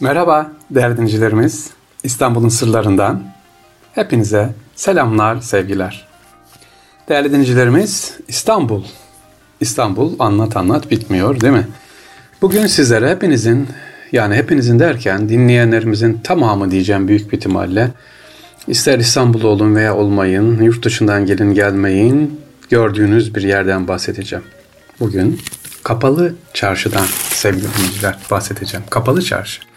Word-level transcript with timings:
Merhaba 0.00 0.52
değerli 0.70 0.96
dinleyicilerimiz. 0.96 1.70
İstanbul'un 2.02 2.48
sırlarından 2.48 3.22
hepinize 3.92 4.50
selamlar, 4.74 5.40
sevgiler. 5.40 6.08
Değerli 7.08 7.30
dinleyicilerimiz 7.30 8.18
İstanbul. 8.28 8.84
İstanbul 9.60 10.12
anlat 10.18 10.56
anlat 10.56 10.90
bitmiyor 10.90 11.40
değil 11.40 11.52
mi? 11.52 11.66
Bugün 12.42 12.66
sizlere 12.66 13.10
hepinizin 13.10 13.68
yani 14.12 14.34
hepinizin 14.34 14.78
derken 14.78 15.28
dinleyenlerimizin 15.28 16.20
tamamı 16.24 16.70
diyeceğim 16.70 17.08
büyük 17.08 17.32
bir 17.32 17.36
ihtimalle 17.36 17.90
ister 18.66 18.98
İstanbul 18.98 19.42
olun 19.42 19.74
veya 19.74 19.96
olmayın, 19.96 20.62
yurt 20.62 20.84
dışından 20.84 21.26
gelin 21.26 21.54
gelmeyin 21.54 22.40
gördüğünüz 22.70 23.34
bir 23.34 23.42
yerden 23.42 23.88
bahsedeceğim. 23.88 24.44
Bugün 25.00 25.40
Kapalı 25.82 26.34
Çarşı'dan 26.54 27.06
sevgili 27.30 27.66
dinleyiciler 27.78 28.16
bahsedeceğim. 28.30 28.86
Kapalı 28.90 29.22
Çarşı. 29.22 29.71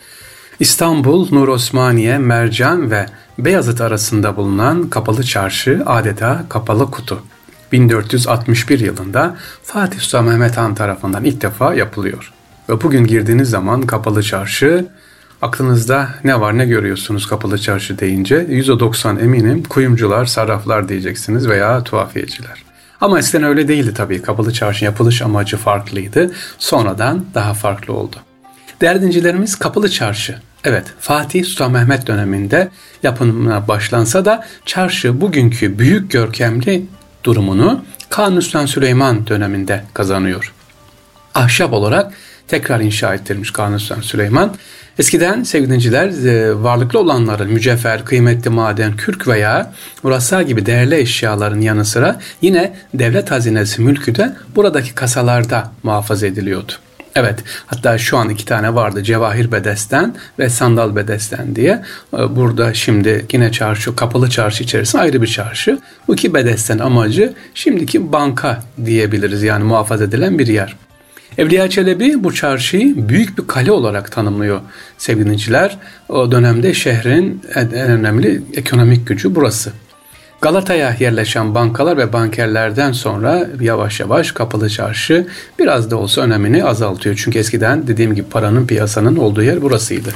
İstanbul, 0.59 1.27
Nur 1.31 1.47
Osmaniye, 1.47 2.17
Mercan 2.17 2.91
ve 2.91 3.05
Beyazıt 3.39 3.81
arasında 3.81 4.37
bulunan 4.37 4.89
Kapalı 4.89 5.23
Çarşı 5.23 5.83
adeta 5.85 6.45
kapalı 6.49 6.91
kutu. 6.91 7.23
1461 7.71 8.79
yılında 8.79 9.35
Fatih 9.63 9.99
Sultan 9.99 10.25
Mehmet 10.25 10.57
Han 10.57 10.75
tarafından 10.75 11.23
ilk 11.23 11.41
defa 11.41 11.73
yapılıyor. 11.73 12.33
Ve 12.69 12.81
bugün 12.81 13.05
girdiğiniz 13.05 13.49
zaman 13.49 13.81
Kapalı 13.81 14.23
Çarşı 14.23 14.87
aklınızda 15.41 16.09
ne 16.23 16.39
var 16.39 16.57
ne 16.57 16.65
görüyorsunuz 16.65 17.27
Kapalı 17.27 17.59
Çarşı 17.59 17.99
deyince 17.99 18.35
%90 18.35 19.21
eminim 19.21 19.63
kuyumcular, 19.63 20.25
sarraflar 20.25 20.89
diyeceksiniz 20.89 21.47
veya 21.47 21.83
tuhafiyeciler. 21.83 22.65
Ama 23.01 23.19
eskiden 23.19 23.43
öyle 23.43 23.67
değildi 23.67 23.93
tabii. 23.93 24.21
Kapalı 24.21 24.53
Çarşı 24.53 24.85
yapılış 24.85 25.21
amacı 25.21 25.57
farklıydı. 25.57 26.31
Sonradan 26.59 27.25
daha 27.33 27.53
farklı 27.53 27.93
oldu. 27.93 28.15
Değerli 28.81 29.01
dincilerimiz 29.01 29.55
Kapalı 29.55 29.89
Çarşı. 29.89 30.35
Evet 30.63 30.85
Fatih 30.99 31.45
Sultan 31.45 31.71
Mehmet 31.71 32.07
döneminde 32.07 32.69
yapımına 33.03 33.67
başlansa 33.67 34.25
da 34.25 34.45
çarşı 34.65 35.21
bugünkü 35.21 35.79
büyük 35.79 36.11
görkemli 36.11 36.85
durumunu 37.23 37.85
Kanuni 38.09 38.41
Sultan 38.41 38.65
Süleyman 38.65 39.27
döneminde 39.27 39.83
kazanıyor. 39.93 40.53
Ahşap 41.35 41.73
olarak 41.73 42.13
tekrar 42.47 42.79
inşa 42.79 43.13
ettirmiş 43.13 43.51
Kanuni 43.51 43.79
Sultan 43.79 44.01
Süleyman. 44.01 44.55
Eskiden 44.99 45.43
sevgili 45.43 45.97
e, 46.29 46.63
varlıklı 46.63 46.99
olanların 46.99 47.51
mücevher, 47.51 48.05
kıymetli 48.05 48.49
maden, 48.49 48.95
kürk 48.97 49.27
veya 49.27 49.73
murassa 50.03 50.41
gibi 50.41 50.65
değerli 50.65 50.95
eşyaların 50.95 51.61
yanı 51.61 51.85
sıra 51.85 52.19
yine 52.41 52.75
devlet 52.93 53.31
hazinesi 53.31 53.81
mülkü 53.81 54.15
de 54.15 54.35
buradaki 54.55 54.95
kasalarda 54.95 55.71
muhafaza 55.83 56.27
ediliyordu. 56.27 56.71
Evet 57.15 57.39
hatta 57.65 57.97
şu 57.97 58.17
an 58.17 58.29
iki 58.29 58.45
tane 58.45 58.75
vardı 58.75 59.03
Cevahir 59.03 59.51
Bedesten 59.51 60.15
ve 60.39 60.49
Sandal 60.49 60.95
Bedesten 60.95 61.55
diye. 61.55 61.83
E, 62.13 62.35
burada 62.35 62.73
şimdi 62.73 63.25
yine 63.33 63.51
çarşı 63.51 63.95
kapalı 63.95 64.29
çarşı 64.29 64.63
içerisinde 64.63 65.01
ayrı 65.01 65.21
bir 65.21 65.27
çarşı. 65.27 65.79
Bu 66.07 66.13
iki 66.13 66.33
bedesten 66.33 66.79
amacı 66.79 67.33
şimdiki 67.53 68.11
banka 68.11 68.63
diyebiliriz 68.85 69.43
yani 69.43 69.63
muhafaza 69.63 70.03
edilen 70.03 70.39
bir 70.39 70.47
yer. 70.47 70.75
Evliya 71.37 71.69
Çelebi 71.69 72.23
bu 72.23 72.33
çarşıyı 72.33 73.09
büyük 73.09 73.37
bir 73.37 73.47
kale 73.47 73.71
olarak 73.71 74.11
tanımlıyor 74.11 74.61
sevgiliciler. 74.97 75.77
O 76.09 76.31
dönemde 76.31 76.73
şehrin 76.73 77.41
en 77.55 77.71
önemli 77.73 78.41
ekonomik 78.53 79.07
gücü 79.07 79.35
burası. 79.35 79.71
Galata'ya 80.45 80.95
yerleşen 80.99 81.55
bankalar 81.55 81.97
ve 81.97 82.13
bankerlerden 82.13 82.91
sonra 82.91 83.47
yavaş 83.61 83.99
yavaş 83.99 84.31
kapalı 84.31 84.69
çarşı 84.69 85.27
biraz 85.59 85.91
da 85.91 85.97
olsa 85.97 86.21
önemini 86.21 86.63
azaltıyor. 86.63 87.15
Çünkü 87.23 87.39
eskiden 87.39 87.87
dediğim 87.87 88.15
gibi 88.15 88.29
paranın 88.29 88.67
piyasanın 88.67 89.15
olduğu 89.15 89.43
yer 89.43 89.61
burasıydı. 89.61 90.09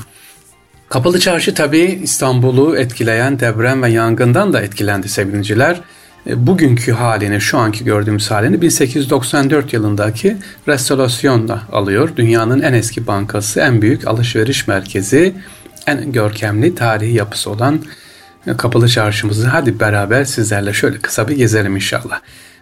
Kapalı 0.90 1.20
çarşı 1.20 1.54
tabii 1.54 2.00
İstanbul'u 2.04 2.78
etkileyen 2.78 3.40
deprem 3.40 3.84
ve 3.84 3.90
yangından 3.90 4.54
da 4.54 4.62
etkilendi 4.62 5.10
sevgiliciler. 5.10 5.82
E, 6.28 6.48
bugünkü 6.48 6.92
halini, 6.92 7.42
şu 7.42 7.58
anki 7.58 7.84
gördüğümüz 7.84 8.32
halini 8.32 8.62
1894 8.62 9.74
yılındaki 9.74 10.38
restorasyonla 10.68 11.62
alıyor. 11.72 12.10
Dünyanın 12.16 12.62
en 12.62 12.74
eski 12.74 13.08
bankası, 13.08 13.60
en 13.60 13.82
büyük 13.82 14.08
alışveriş 14.08 14.68
merkezi, 14.68 15.34
en 15.88 16.12
görkemli 16.12 16.76
tarihi 16.76 17.14
yapısı 17.14 17.50
olan 17.50 17.80
Kapalı 18.58 18.90
Çarşımızı 18.90 19.48
hadi 19.48 19.80
beraber 19.80 20.24
sizlerle 20.24 20.74
şöyle 20.74 20.98
kısa 20.98 21.28
bir 21.28 21.36
gezelim 21.36 21.76
inşallah. 21.76 22.20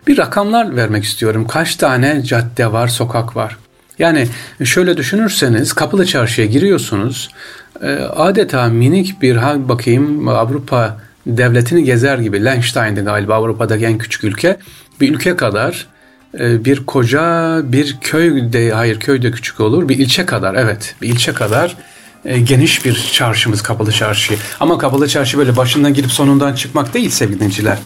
Bir 0.08 0.18
rakamlar 0.18 0.76
vermek 0.76 1.04
istiyorum. 1.04 1.48
Kaç 1.48 1.76
tane 1.76 2.24
cadde 2.24 2.72
var, 2.72 2.88
sokak 2.88 3.36
var? 3.36 3.58
Yani 4.00 4.28
şöyle 4.64 4.98
düşünürseniz 4.98 5.74
Kapalı 5.74 6.06
Çarşı'ya 6.06 6.48
giriyorsunuz. 6.48 7.30
E, 7.82 7.88
adeta 7.96 8.66
minik 8.66 9.22
bir 9.22 9.36
ha 9.36 9.70
bakayım 9.70 10.28
Avrupa 10.28 10.98
devletini 11.28 11.84
gezer 11.84 12.18
gibi 12.18 12.46
Liechtenstein'di 12.46 13.02
galiba 13.02 13.36
Avrupa'daki 13.36 13.86
en 13.86 13.98
küçük 13.98 14.24
ülke. 14.24 14.58
Bir 15.02 15.16
ülke 15.16 15.36
kadar 15.36 15.88
e, 16.40 16.66
bir 16.66 16.86
koca 16.86 17.60
bir 17.64 17.98
köy 18.02 18.54
de 18.54 18.72
hayır 18.72 19.00
köy 19.00 19.22
de 19.22 19.32
küçük 19.32 19.60
olur 19.60 19.90
bir 19.90 19.98
ilçe 19.98 20.26
kadar 20.26 20.56
evet 20.56 20.96
bir 21.02 21.08
ilçe 21.08 21.34
kadar 21.34 21.78
e, 22.28 22.40
geniş 22.40 22.86
bir 22.86 23.10
çarşımız 23.14 23.62
kapalı 23.62 23.92
çarşı. 23.92 24.36
Ama 24.60 24.78
kapalı 24.78 25.08
çarşı 25.08 25.38
böyle 25.38 25.58
başından 25.58 25.94
girip 25.94 26.12
sonundan 26.12 26.56
çıkmak 26.56 26.94
değil 26.94 27.10
sevgili 27.10 27.40
dinciler. 27.40 27.78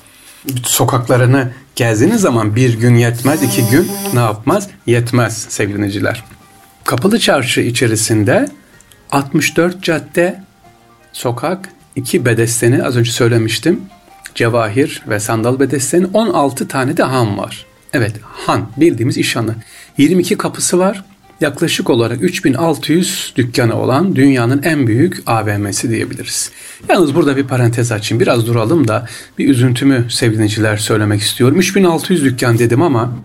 Sokaklarını 0.64 1.52
gezdiğiniz 1.76 2.22
zaman 2.22 2.56
bir 2.56 2.74
gün 2.74 2.96
yetmez, 2.96 3.44
iki 3.44 3.66
gün 3.70 3.92
ne 4.14 4.20
yapmaz? 4.20 4.68
Yetmez 4.86 5.46
sevgili 5.50 5.78
dinciler. 5.78 6.24
Kapalı 6.84 7.20
çarşı 7.20 7.62
içerisinde 7.62 8.50
64 9.12 9.84
cadde, 9.84 10.44
sokak, 11.14 11.70
iki 11.96 12.26
bedesteni 12.26 12.84
az 12.84 12.98
önce 12.98 13.12
söylemiştim. 13.12 13.82
Cevahir 14.36 15.02
ve 15.08 15.20
sandal 15.20 15.60
bedesteni 15.60 16.08
16 16.14 16.68
tane 16.68 16.98
de 16.98 17.04
han 17.04 17.38
var. 17.38 17.66
Evet 17.94 18.16
han 18.24 18.70
bildiğimiz 18.78 19.18
iş 19.18 19.36
hanı. 19.36 19.56
22 19.98 20.38
kapısı 20.38 20.80
var. 20.80 21.04
Yaklaşık 21.42 21.90
olarak 21.90 22.24
3600 22.24 23.34
dükkanı 23.36 23.76
olan 23.76 24.16
dünyanın 24.16 24.64
en 24.64 24.88
büyük 24.88 25.24
AVM'si 25.26 25.90
diyebiliriz. 25.90 26.52
Yalnız 26.90 27.16
burada 27.16 27.38
bir 27.38 27.44
parantez 27.44 27.92
açayım. 27.92 28.20
Biraz 28.20 28.48
duralım 28.48 28.88
da 28.88 29.08
bir 29.38 29.50
üzüntümü 29.50 30.06
sevgiliciler 30.10 30.78
söylemek 30.78 31.22
istiyorum. 31.22 31.60
3600 31.60 32.24
dükkan 32.24 32.60
dedim 32.60 32.82
ama 32.82 33.18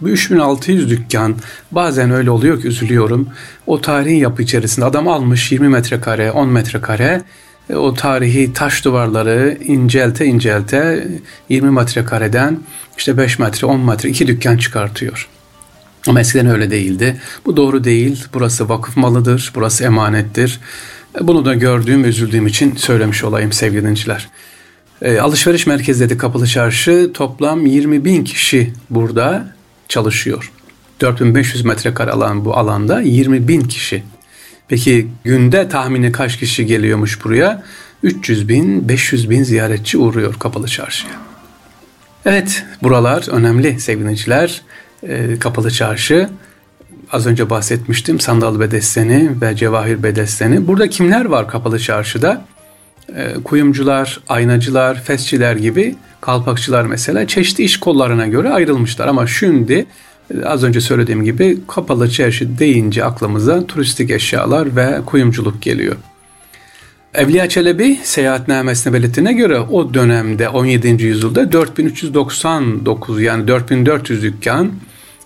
bu 0.00 0.08
3600 0.08 0.90
dükkan 0.90 1.36
bazen 1.72 2.10
öyle 2.10 2.30
oluyor 2.30 2.62
ki 2.62 2.68
üzülüyorum. 2.68 3.28
O 3.66 3.80
tarihi 3.80 4.18
yapı 4.18 4.42
içerisinde 4.42 4.84
adam 4.84 5.08
almış 5.08 5.52
20 5.52 5.68
metrekare, 5.68 6.32
10 6.32 6.48
metrekare 6.48 7.22
e, 7.70 7.74
o 7.74 7.94
tarihi 7.94 8.52
taş 8.52 8.84
duvarları 8.84 9.58
incelte 9.64 10.26
incelte 10.26 11.08
20 11.48 11.70
metrekareden 11.70 12.60
işte 12.98 13.18
5 13.18 13.38
metre 13.38 13.66
10 13.66 13.80
metre 13.80 14.08
iki 14.08 14.26
dükkan 14.26 14.56
çıkartıyor. 14.56 15.28
Ama 16.08 16.20
eskiden 16.20 16.46
öyle 16.46 16.70
değildi. 16.70 17.20
Bu 17.46 17.56
doğru 17.56 17.84
değil. 17.84 18.24
Burası 18.34 18.68
vakıf 18.68 18.96
malıdır. 18.96 19.52
Burası 19.54 19.84
emanettir. 19.84 20.60
E, 21.20 21.28
bunu 21.28 21.44
da 21.44 21.54
gördüğüm, 21.54 22.04
üzüldüğüm 22.04 22.46
için 22.46 22.76
söylemiş 22.76 23.24
olayım 23.24 23.52
sevgili 23.52 23.80
dinleyiciler. 23.80 24.28
E, 25.02 25.18
alışveriş 25.18 25.66
merkezleri 25.66 26.18
kapalı 26.18 26.46
çarşı 26.46 27.10
toplam 27.14 27.66
20 27.66 28.04
bin 28.04 28.24
kişi 28.24 28.72
burada 28.90 29.54
çalışıyor. 29.88 30.52
4500 31.00 31.64
metrekare 31.64 32.10
alan 32.10 32.44
bu 32.44 32.56
alanda 32.56 33.00
20 33.00 33.48
bin 33.48 33.60
kişi 33.60 34.02
Peki 34.68 35.08
günde 35.24 35.68
tahmini 35.68 36.12
kaç 36.12 36.38
kişi 36.38 36.66
geliyormuş 36.66 37.24
buraya? 37.24 37.62
300 38.02 38.48
bin, 38.48 38.88
500 38.88 39.30
bin 39.30 39.42
ziyaretçi 39.42 39.98
uğruyor 39.98 40.34
Kapalı 40.34 40.68
Çarşı'ya. 40.68 41.14
Evet, 42.26 42.64
buralar 42.82 43.28
önemli 43.28 43.80
sevgiliciler. 43.80 44.62
E, 45.08 45.38
Kapalı 45.38 45.70
Çarşı, 45.70 46.28
az 47.12 47.26
önce 47.26 47.50
bahsetmiştim 47.50 48.20
Sandal 48.20 48.60
Bedesteni 48.60 49.30
ve 49.40 49.56
Cevahir 49.56 50.02
Bedesteni. 50.02 50.66
Burada 50.66 50.90
kimler 50.90 51.24
var 51.24 51.48
Kapalı 51.48 51.78
Çarşı'da? 51.78 52.44
E, 53.16 53.34
kuyumcular, 53.44 54.20
aynacılar, 54.28 55.02
fesçiler 55.02 55.56
gibi 55.56 55.96
kalpakçılar 56.20 56.84
mesela 56.84 57.26
çeşitli 57.26 57.64
iş 57.64 57.80
kollarına 57.80 58.26
göre 58.26 58.50
ayrılmışlar. 58.50 59.06
Ama 59.08 59.26
şimdi 59.26 59.86
Az 60.44 60.64
önce 60.64 60.80
söylediğim 60.80 61.24
gibi 61.24 61.58
kapalı 61.68 62.10
çarşı 62.10 62.58
deyince 62.58 63.04
aklımıza 63.04 63.66
turistik 63.66 64.10
eşyalar 64.10 64.76
ve 64.76 65.00
kuyumculuk 65.06 65.62
geliyor. 65.62 65.96
Evliya 67.14 67.48
Çelebi 67.48 67.98
seyahatnamesine 68.02 68.92
belirttiğine 68.92 69.32
göre 69.32 69.60
o 69.60 69.94
dönemde 69.94 70.48
17. 70.48 71.04
yüzyılda 71.04 71.52
4399 71.52 73.22
yani 73.22 73.48
4400 73.48 74.22
dükkan, 74.22 74.72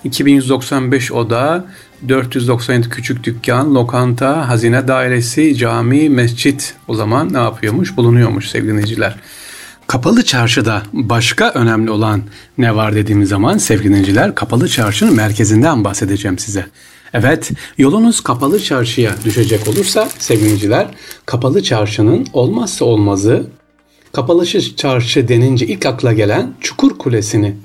2195 0.05 1.13
oda, 1.13 1.65
497 2.09 2.89
küçük 2.89 3.25
dükkan, 3.25 3.75
lokanta, 3.75 4.49
hazine 4.49 4.89
dairesi, 4.89 5.57
cami, 5.57 6.09
mescit 6.09 6.75
o 6.89 6.95
zaman 6.95 7.33
ne 7.33 7.39
yapıyormuş? 7.39 7.97
Bulunuyormuş 7.97 8.49
sevgili 8.49 8.71
dinleyiciler. 8.71 9.17
Kapalı 9.87 10.25
çarşıda 10.25 10.83
başka 10.93 11.51
önemli 11.51 11.91
olan 11.91 12.23
ne 12.59 12.77
var 12.77 12.95
dediğimiz 12.95 13.29
zaman 13.29 13.59
sevgili 13.59 13.89
dinleyiciler 13.89 14.35
kapalı 14.35 14.69
çarşının 14.69 15.15
merkezinden 15.15 15.85
bahsedeceğim 15.85 16.39
size. 16.39 16.67
Evet, 17.15 17.51
yolunuz 17.79 18.21
kapalı 18.21 18.63
çarşıya 18.63 19.13
düşecek 19.25 19.69
olursa 19.69 20.09
sevgiliciler, 20.19 20.87
kapalı 21.27 21.63
çarşının 21.63 22.27
olmazsa 22.33 22.85
olmazı, 22.85 23.47
kapalı 24.13 24.47
çarşı 24.77 25.29
denince 25.29 25.67
ilk 25.67 25.87
akla 25.87 26.13
gelen 26.13 26.55
Çukur 26.61 26.99
Kulesi'ni 26.99 27.57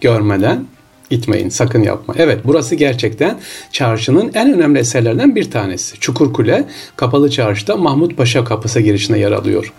görmeden 0.00 0.66
gitmeyin, 1.14 1.48
sakın 1.48 1.82
yapma. 1.82 2.14
Evet, 2.18 2.40
burası 2.44 2.74
gerçekten 2.74 3.40
çarşının 3.72 4.30
en 4.34 4.54
önemli 4.54 4.78
eserlerinden 4.78 5.34
bir 5.36 5.50
tanesi. 5.50 6.00
Çukur 6.00 6.32
Kule, 6.32 6.64
Kapalı 6.96 7.30
Çarşı'da 7.30 7.76
Mahmut 7.76 8.16
Paşa 8.16 8.44
kapısı 8.44 8.80
girişine 8.80 9.18
yer 9.18 9.32
alıyor. 9.32 9.72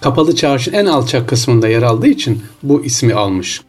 Kapalı 0.00 0.36
Çarşı'nın 0.36 0.76
en 0.76 0.86
alçak 0.86 1.28
kısmında 1.28 1.68
yer 1.68 1.82
aldığı 1.82 2.08
için 2.08 2.42
bu 2.62 2.84
ismi 2.84 3.14
almış. 3.14 3.60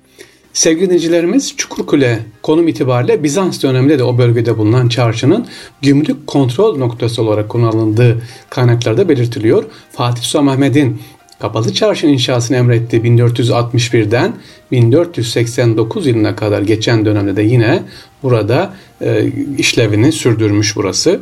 Sevgili 0.54 0.86
dinleyicilerimiz 0.86 1.54
Çukurkule 1.58 2.20
konum 2.44 2.68
itibariyle 2.68 3.24
Bizans 3.24 3.64
döneminde 3.64 4.00
de 4.00 4.04
o 4.04 4.18
bölgede 4.18 4.58
bulunan 4.58 4.90
çarşının 4.90 5.48
gümrük 5.82 6.28
kontrol 6.28 6.78
noktası 6.78 7.22
olarak 7.22 7.50
kullanıldığı 7.50 8.22
kaynaklarda 8.50 9.10
belirtiliyor. 9.10 9.64
Fatih 9.92 10.24
Sultan 10.24 10.46
Mehmet'in 10.46 11.02
Kapalı 11.40 11.74
Çarşı 11.74 12.08
inşasını 12.08 12.58
emrettiği 12.58 13.02
1461'den 13.02 14.34
1489 14.72 16.08
yılına 16.08 16.36
kadar 16.36 16.62
geçen 16.62 17.06
dönemde 17.06 17.36
de 17.36 17.44
yine 17.44 17.84
burada 18.24 18.74
e, 19.02 19.32
işlevini 19.58 20.12
sürdürmüş 20.12 20.76
burası. 20.76 21.22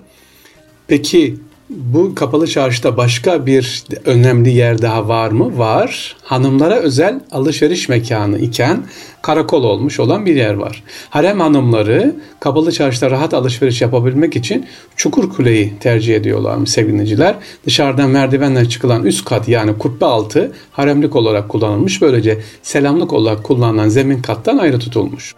Peki 0.88 1.36
bu 1.70 2.16
kapalı 2.16 2.48
çarşıda 2.48 2.98
başka 2.98 3.46
bir 3.46 3.84
önemli 4.06 4.50
yer 4.50 4.82
daha 4.82 5.08
var 5.08 5.32
mı? 5.32 5.58
Var. 5.58 6.16
Hanımlara 6.24 6.76
özel 6.76 7.20
alışveriş 7.32 7.90
mekanı 7.90 8.40
iken 8.40 8.84
karakol 9.22 9.64
olmuş 9.64 10.00
olan 10.00 10.26
bir 10.26 10.36
yer 10.36 10.54
var. 10.54 10.84
Harem 11.10 11.40
hanımları 11.40 12.16
kapalı 12.40 12.72
çarşıda 12.72 13.12
rahat 13.12 13.34
alışveriş 13.34 13.82
yapabilmek 13.82 14.36
için 14.36 14.66
Çukur 14.96 15.30
Kule'yi 15.30 15.74
tercih 15.80 16.16
ediyorlar 16.16 16.66
sevgiliciler? 16.66 17.36
Dışarıdan 17.66 18.10
merdivenle 18.10 18.70
çıkılan 18.70 19.06
üst 19.06 19.26
kat 19.26 19.48
yani 19.50 19.78
kubbe 19.78 20.06
altı 20.06 20.52
haremlik 20.72 21.16
olarak 21.16 21.50
kullanılmış. 21.50 22.02
Böylece 22.02 22.40
selamlık 22.62 23.14
olarak 23.14 23.44
kullanılan 23.44 23.90
zemin 23.90 24.22
kattan 24.22 24.58
ayrı 24.58 24.80
tutulmuş. 24.80 25.36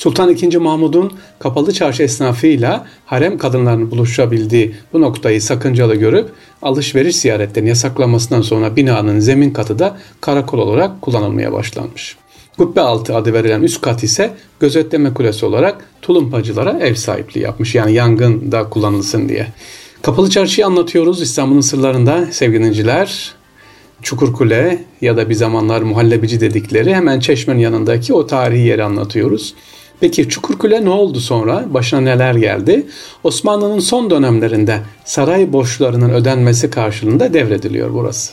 Sultan 0.00 0.36
II. 0.36 0.56
Mahmud'un 0.56 1.12
kapalı 1.38 1.72
çarşı 1.72 2.02
esnafıyla 2.02 2.86
harem 3.06 3.38
kadınlarının 3.38 3.90
buluşabildiği 3.90 4.74
bu 4.92 5.00
noktayı 5.00 5.42
sakıncalı 5.42 5.94
görüp 5.94 6.28
alışveriş 6.62 7.16
ziyaretlerini 7.16 7.68
yasaklamasından 7.68 8.42
sonra 8.42 8.76
binanın 8.76 9.20
zemin 9.20 9.50
katı 9.50 9.78
da 9.78 9.98
karakol 10.20 10.58
olarak 10.58 11.02
kullanılmaya 11.02 11.52
başlanmış. 11.52 12.16
Kubbe 12.58 12.80
altı 12.80 13.16
adı 13.16 13.32
verilen 13.32 13.62
üst 13.62 13.80
kat 13.80 14.02
ise 14.02 14.30
gözetleme 14.60 15.14
kulesi 15.14 15.46
olarak 15.46 15.84
tulumpacılara 16.02 16.78
ev 16.80 16.94
sahipliği 16.94 17.40
yapmış. 17.40 17.74
Yani 17.74 17.92
yangın 17.92 18.52
da 18.52 18.68
kullanılsın 18.68 19.28
diye. 19.28 19.46
Kapalı 20.02 20.30
çarşıyı 20.30 20.66
anlatıyoruz 20.66 21.22
İstanbul'un 21.22 21.60
sırlarında 21.60 22.26
sevgili 22.30 22.58
dinleyiciler. 22.58 23.34
Çukurkule 24.02 24.84
ya 25.00 25.16
da 25.16 25.30
bir 25.30 25.34
zamanlar 25.34 25.82
muhallebici 25.82 26.40
dedikleri 26.40 26.94
hemen 26.94 27.20
çeşmenin 27.20 27.60
yanındaki 27.60 28.14
o 28.14 28.26
tarihi 28.26 28.66
yeri 28.66 28.84
anlatıyoruz. 28.84 29.54
Peki 30.00 30.28
Çukurkule 30.28 30.84
ne 30.84 30.90
oldu 30.90 31.20
sonra? 31.20 31.64
Başına 31.74 32.00
neler 32.00 32.34
geldi? 32.34 32.86
Osmanlı'nın 33.24 33.78
son 33.78 34.10
dönemlerinde 34.10 34.78
saray 35.04 35.52
borçlarının 35.52 36.10
ödenmesi 36.10 36.70
karşılığında 36.70 37.34
devrediliyor 37.34 37.94
burası. 37.94 38.32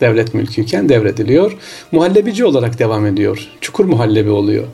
Devlet 0.00 0.34
mülküyken 0.34 0.88
devrediliyor. 0.88 1.56
Muhallebici 1.92 2.44
olarak 2.44 2.78
devam 2.78 3.06
ediyor. 3.06 3.48
Çukur 3.60 3.84
muhallebi 3.84 4.30
oluyor. 4.30 4.64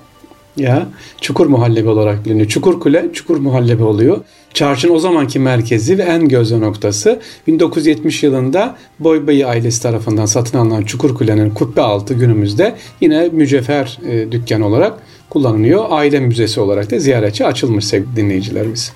Ya 0.56 0.88
Çukur 1.20 1.46
Muhallebi 1.46 1.88
olarak 1.88 2.24
biliniyor. 2.24 2.48
Çukur 2.48 2.80
Kule 2.80 3.06
Çukur 3.12 3.36
Muhallebi 3.36 3.82
oluyor. 3.82 4.20
Çarşının 4.54 4.94
o 4.94 4.98
zamanki 4.98 5.38
merkezi 5.38 5.98
ve 5.98 6.02
en 6.02 6.28
gözde 6.28 6.60
noktası 6.60 7.20
1970 7.46 8.22
yılında 8.22 8.76
Boybay 9.00 9.44
ailesi 9.44 9.82
tarafından 9.82 10.26
satın 10.26 10.58
alınan 10.58 10.82
Çukur 10.82 11.14
Kule'nin 11.14 11.50
kubbe 11.50 11.80
altı 11.80 12.14
günümüzde 12.14 12.74
yine 13.00 13.28
mücevher 13.28 13.98
e, 14.08 14.32
dükkan 14.32 14.60
olarak 14.60 14.98
kullanılıyor. 15.30 15.84
Aile 15.90 16.20
müzesi 16.20 16.60
olarak 16.60 16.90
da 16.90 16.98
ziyaretçi 16.98 17.46
açılmış 17.46 17.84
sevgili 17.84 18.16
dinleyicilerimiz. 18.16 18.92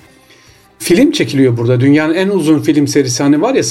Film 0.79 1.11
çekiliyor 1.11 1.57
burada. 1.57 1.79
Dünyanın 1.79 2.13
en 2.13 2.27
uzun 2.27 2.59
film 2.59 2.87
serisi 2.87 3.23
hani 3.23 3.41
var 3.41 3.53
ya 3.53 3.63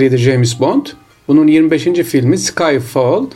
007 0.00 0.16
James 0.16 0.60
Bond. 0.60 0.86
Bunun 1.28 1.46
25. 1.46 1.84
filmi 1.84 2.38
Skyfall. 2.38 3.26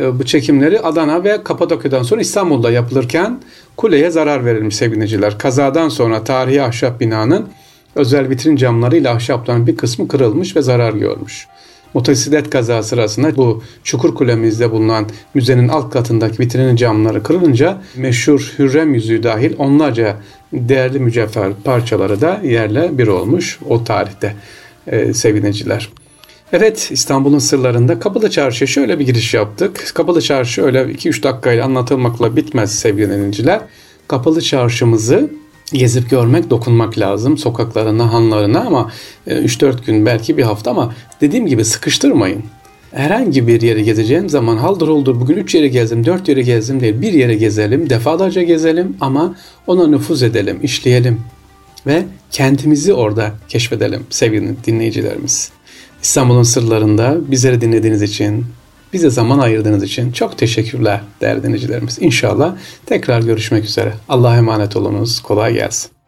E, 0.00 0.18
bu 0.18 0.24
çekimleri 0.24 0.80
Adana 0.80 1.24
ve 1.24 1.44
Kapadokya'dan 1.44 2.02
sonra 2.02 2.20
İstanbul'da 2.20 2.70
yapılırken 2.70 3.40
kuleye 3.76 4.10
zarar 4.10 4.44
verilmiş 4.44 4.76
sevgiliciler. 4.76 5.38
Kazadan 5.38 5.88
sonra 5.88 6.24
tarihi 6.24 6.62
ahşap 6.62 7.00
binanın 7.00 7.48
özel 7.94 8.30
vitrin 8.30 8.56
camlarıyla 8.56 9.14
ahşapların 9.14 9.66
bir 9.66 9.76
kısmı 9.76 10.08
kırılmış 10.08 10.56
ve 10.56 10.62
zarar 10.62 10.92
görmüş. 10.92 11.46
Motosiklet 11.94 12.50
kaza 12.50 12.82
sırasında 12.82 13.36
bu 13.36 13.62
çukur 13.84 14.14
kulemizde 14.14 14.70
bulunan 14.70 15.06
müzenin 15.34 15.68
alt 15.68 15.90
katındaki 15.92 16.38
vitrinin 16.38 16.76
camları 16.76 17.22
kırılınca 17.22 17.82
meşhur 17.96 18.54
Hürrem 18.58 18.94
yüzüğü 18.94 19.22
dahil 19.22 19.54
onlarca 19.58 20.16
değerli 20.52 20.98
mücevher 20.98 21.52
parçaları 21.64 22.20
da 22.20 22.40
yerle 22.44 22.98
bir 22.98 23.06
olmuş 23.06 23.58
o 23.68 23.84
tarihte 23.84 24.34
e, 24.86 25.14
sevineciler. 25.14 25.88
Evet 26.52 26.88
İstanbul'un 26.92 27.38
sırlarında 27.38 27.98
Kapalı 27.98 28.30
Çarşı'ya 28.30 28.66
şöyle 28.66 28.98
bir 28.98 29.06
giriş 29.06 29.34
yaptık. 29.34 29.92
Kapalı 29.94 30.22
Çarşı 30.22 30.62
öyle 30.62 30.78
2-3 30.82 31.22
dakikayla 31.22 31.64
anlatılmakla 31.64 32.36
bitmez 32.36 32.74
sevgili 32.74 33.10
dinleyiciler. 33.10 33.60
Kapalı 34.08 34.42
Çarşımızı 34.42 35.30
gezip 35.72 36.10
görmek, 36.10 36.50
dokunmak 36.50 36.98
lazım 36.98 37.38
sokaklarına, 37.38 38.12
hanlarına 38.12 38.60
ama 38.60 38.92
3-4 39.26 39.68
e, 39.68 39.84
gün 39.86 40.06
belki 40.06 40.36
bir 40.36 40.42
hafta 40.42 40.70
ama 40.70 40.94
dediğim 41.20 41.46
gibi 41.46 41.64
sıkıştırmayın. 41.64 42.42
Herhangi 42.92 43.46
bir 43.46 43.60
yere 43.60 43.82
gezeceğim 43.82 44.28
zaman 44.28 44.56
haldır 44.56 44.88
oldur 44.88 45.20
bugün 45.20 45.36
3 45.36 45.54
yere 45.54 45.68
gezdim, 45.68 46.06
4 46.06 46.28
yere 46.28 46.42
gezdim 46.42 46.80
değil 46.80 47.02
bir 47.02 47.12
yere 47.12 47.34
gezelim, 47.34 47.90
defalarca 47.90 48.42
gezelim 48.42 48.96
ama 49.00 49.34
ona 49.66 49.86
nüfuz 49.86 50.22
edelim, 50.22 50.58
işleyelim 50.62 51.20
ve 51.86 52.02
kendimizi 52.30 52.94
orada 52.94 53.34
keşfedelim 53.48 54.06
sevgili 54.10 54.64
dinleyicilerimiz. 54.66 55.59
İstanbul'un 56.02 56.42
sırlarında 56.42 57.18
bizleri 57.30 57.60
dinlediğiniz 57.60 58.02
için, 58.02 58.46
bize 58.92 59.10
zaman 59.10 59.38
ayırdığınız 59.38 59.82
için 59.82 60.12
çok 60.12 60.38
teşekkürler 60.38 61.00
değerli 61.20 61.42
dinleyicilerimiz. 61.42 61.98
İnşallah 62.00 62.56
tekrar 62.86 63.22
görüşmek 63.22 63.64
üzere. 63.64 63.94
Allah'a 64.08 64.36
emanet 64.36 64.76
olunuz. 64.76 65.20
Kolay 65.20 65.54
gelsin. 65.54 65.99